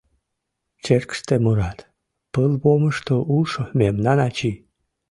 Черкыште 0.83 1.35
мурат: 1.43 1.79
«Пылвомышто 2.33 3.15
улшо 3.33 3.63
мемнан 3.79 4.17
ачий. 4.27 4.57